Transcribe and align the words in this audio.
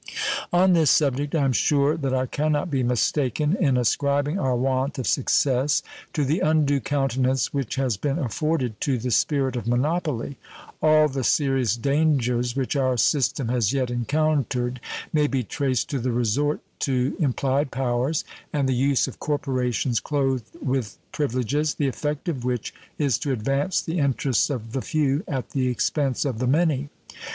On 0.51 0.73
this 0.73 0.89
subject 0.89 1.35
I 1.35 1.43
am 1.45 1.53
sure 1.53 1.95
that 1.95 2.11
I 2.11 2.25
can 2.25 2.53
not 2.53 2.71
be 2.71 2.81
mistaken 2.81 3.55
in 3.59 3.77
ascribing 3.77 4.39
our 4.39 4.55
want 4.55 4.97
of 4.97 5.05
success 5.05 5.83
to 6.13 6.25
the 6.25 6.39
undue 6.39 6.79
countenance 6.79 7.53
which 7.53 7.75
has 7.75 7.97
been 7.97 8.17
afforded 8.17 8.81
to 8.81 8.97
the 8.97 9.11
spirit 9.11 9.55
of 9.55 9.67
monopoly. 9.67 10.37
All 10.81 11.07
the 11.07 11.23
serious 11.23 11.75
dangers 11.77 12.55
which 12.55 12.75
our 12.75 12.97
system 12.97 13.49
has 13.49 13.73
yet 13.73 13.91
encountered 13.91 14.79
may 15.13 15.27
be 15.27 15.43
traced 15.43 15.87
to 15.91 15.99
the 15.99 16.11
resort 16.11 16.61
to 16.79 17.15
implied 17.19 17.69
powers 17.69 18.23
and 18.51 18.67
the 18.67 18.73
use 18.73 19.07
of 19.07 19.19
corporations 19.19 19.99
clothed 19.99 20.49
with 20.63 20.97
privileges, 21.11 21.75
the 21.75 21.87
effect 21.87 22.27
of 22.27 22.43
which 22.43 22.73
is 22.97 23.19
to 23.19 23.31
advance 23.31 23.81
the 23.83 23.99
interests 23.99 24.49
of 24.49 24.71
the 24.71 24.81
few 24.81 25.23
at 25.27 25.51
the 25.51 25.67
expense 25.67 26.25
of 26.25 26.39
the 26.39 26.47
many. 26.47 26.89